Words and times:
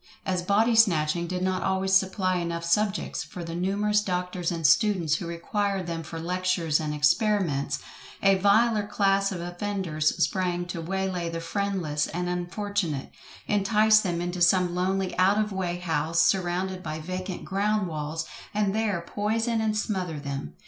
As 0.25 0.41
body 0.41 0.73
snatching 0.75 1.27
did 1.27 1.43
not 1.43 1.61
always 1.61 1.93
supply 1.93 2.37
enough 2.37 2.63
subjects 2.63 3.21
for 3.23 3.43
the 3.43 3.53
numerous 3.53 4.01
doctors 4.01 4.51
and 4.51 4.65
students 4.65 5.17
who 5.17 5.27
required 5.27 5.85
them 5.85 6.01
for 6.01 6.19
lectures 6.19 6.79
and 6.79 6.91
experiments, 6.91 7.77
a 8.23 8.33
viler 8.39 8.87
class 8.87 9.31
of 9.31 9.41
offenders 9.41 10.07
sprang 10.17 10.65
to 10.65 10.81
way 10.81 11.07
lay 11.07 11.29
the 11.29 11.39
friendless 11.39 12.07
and 12.07 12.27
unfortunate, 12.29 13.11
entice 13.45 13.99
them 13.99 14.21
into 14.21 14.41
some 14.41 14.73
lonely 14.73 15.15
out 15.19 15.37
of 15.37 15.51
way 15.51 15.77
house 15.77 16.19
surrounded 16.19 16.81
by 16.81 16.97
vacant 16.99 17.45
ground 17.45 17.87
walls, 17.87 18.25
and 18.55 18.73
there 18.73 19.03
poison 19.05 19.61
and 19.61 19.77
smother 19.77 20.19
them. 20.19 20.55